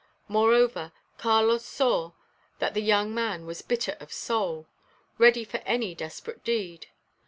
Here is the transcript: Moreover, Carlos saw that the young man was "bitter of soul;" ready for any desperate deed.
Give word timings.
Moreover, 0.27 0.93
Carlos 1.19 1.63
saw 1.63 2.13
that 2.57 2.73
the 2.73 2.81
young 2.81 3.13
man 3.13 3.45
was 3.45 3.61
"bitter 3.61 3.97
of 3.99 4.11
soul;" 4.11 4.67
ready 5.19 5.43
for 5.43 5.57
any 5.57 5.93
desperate 5.93 6.43
deed. 6.43 6.87